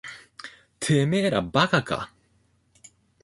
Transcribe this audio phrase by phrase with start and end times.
[0.79, 2.11] てめえら馬鹿か。